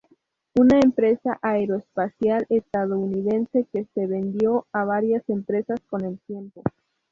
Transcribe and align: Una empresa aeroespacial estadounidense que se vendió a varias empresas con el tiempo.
Una 0.55 0.79
empresa 0.79 1.37
aeroespacial 1.43 2.47
estadounidense 2.49 3.67
que 3.71 3.85
se 3.93 4.07
vendió 4.07 4.65
a 4.73 4.83
varias 4.83 5.21
empresas 5.29 5.79
con 5.87 6.03
el 6.03 6.17
tiempo. 6.21 6.63